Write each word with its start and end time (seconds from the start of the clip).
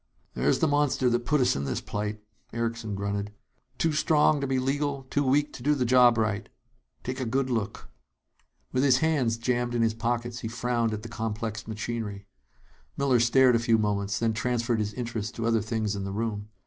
"There's 0.33 0.57
the 0.57 0.67
monster 0.67 1.11
that 1.11 1.27
put 1.27 1.41
us 1.41 1.55
in 1.55 1.65
this 1.65 1.79
plight," 1.79 2.23
Erickson 2.51 2.95
grunted. 2.95 3.33
"Too 3.77 3.91
strong 3.91 4.41
to 4.41 4.47
be 4.47 4.57
legal, 4.57 5.03
too 5.11 5.23
weak 5.23 5.53
to 5.53 5.61
do 5.61 5.75
the 5.75 5.85
job 5.85 6.17
right. 6.17 6.49
Take 7.03 7.19
a 7.19 7.23
good 7.25 7.51
look!" 7.51 7.87
With 8.71 8.81
his 8.83 8.97
hands 8.97 9.37
jammed 9.37 9.75
in 9.75 9.83
his 9.83 9.93
pockets, 9.93 10.39
he 10.39 10.47
frowned 10.47 10.91
at 10.91 11.03
the 11.03 11.07
complex 11.07 11.67
machinery. 11.67 12.25
Miller 12.97 13.19
stared 13.19 13.55
a 13.55 13.59
few 13.59 13.77
moments; 13.77 14.17
then 14.17 14.33
transferred 14.33 14.79
his 14.79 14.93
interests 14.95 15.31
to 15.33 15.45
other 15.45 15.61
things 15.61 15.95
in 15.95 16.03
the 16.03 16.11
room. 16.11 16.49